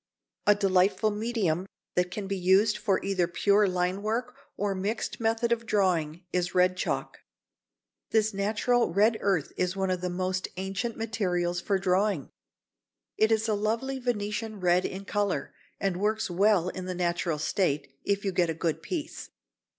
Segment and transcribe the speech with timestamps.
[0.47, 5.19] ]A delightful medium that can be used for either pure line work or a mixed
[5.19, 7.19] method of drawing, is red chalk.
[8.09, 12.31] This natural red earth is one of the most ancient materials for drawing.
[13.15, 17.93] It is a lovely Venetian red in colour, and works well in the natural state,
[18.03, 19.29] if you get a good piece.